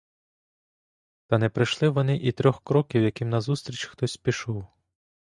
Та 1.27 1.37
не 1.37 1.49
пройшли 1.49 1.89
вони 1.89 2.17
і 2.17 2.31
трьох 2.31 2.63
кроків, 2.63 3.01
як 3.03 3.21
їм 3.21 3.29
назустріч 3.29 3.85
хтось 3.85 4.17
пішов. 4.17 4.67